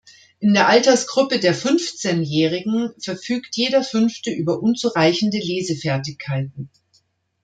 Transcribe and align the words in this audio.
In 0.39 0.55
der 0.55 0.67
Altersgruppe 0.67 1.39
der 1.39 1.53
Fünfzehnjährigen 1.53 2.91
verfügt 2.99 3.55
jeder 3.55 3.83
fünfte 3.83 4.31
über 4.31 4.59
unzureichende 4.63 5.37
Lesefertigkeiten. 5.37 6.71